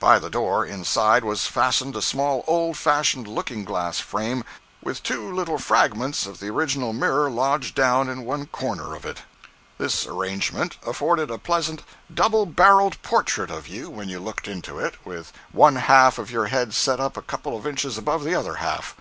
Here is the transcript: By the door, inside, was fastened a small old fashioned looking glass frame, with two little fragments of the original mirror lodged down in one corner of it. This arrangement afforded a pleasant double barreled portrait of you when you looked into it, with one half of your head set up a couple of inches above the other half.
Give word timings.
By 0.00 0.18
the 0.18 0.28
door, 0.28 0.66
inside, 0.66 1.22
was 1.22 1.46
fastened 1.46 1.94
a 1.94 2.02
small 2.02 2.42
old 2.48 2.76
fashioned 2.76 3.28
looking 3.28 3.64
glass 3.64 4.00
frame, 4.00 4.42
with 4.82 5.04
two 5.04 5.32
little 5.32 5.56
fragments 5.56 6.26
of 6.26 6.40
the 6.40 6.48
original 6.50 6.92
mirror 6.92 7.30
lodged 7.30 7.76
down 7.76 8.08
in 8.08 8.24
one 8.24 8.46
corner 8.46 8.96
of 8.96 9.06
it. 9.06 9.18
This 9.78 10.04
arrangement 10.04 10.78
afforded 10.84 11.30
a 11.30 11.38
pleasant 11.38 11.84
double 12.12 12.44
barreled 12.44 13.00
portrait 13.02 13.52
of 13.52 13.68
you 13.68 13.88
when 13.88 14.08
you 14.08 14.18
looked 14.18 14.48
into 14.48 14.80
it, 14.80 14.96
with 15.06 15.32
one 15.52 15.76
half 15.76 16.18
of 16.18 16.28
your 16.28 16.46
head 16.46 16.74
set 16.74 16.98
up 16.98 17.16
a 17.16 17.22
couple 17.22 17.56
of 17.56 17.64
inches 17.64 17.96
above 17.96 18.24
the 18.24 18.34
other 18.34 18.54
half. 18.54 18.96